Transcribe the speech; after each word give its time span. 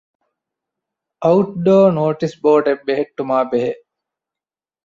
އައުޓްޑޯ 1.23 1.77
ނޯޓިސް 1.97 2.37
ބޯޑެއް 2.43 2.83
ބެހެއްޓުމާއި 2.85 3.47
ބެހޭ 3.51 3.71